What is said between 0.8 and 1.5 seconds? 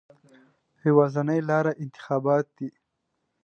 یوازینۍ